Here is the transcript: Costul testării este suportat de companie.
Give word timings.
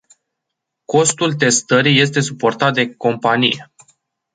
Costul 0.85 1.33
testării 1.33 1.99
este 1.99 2.19
suportat 2.19 2.73
de 2.73 2.95
companie. 2.95 3.71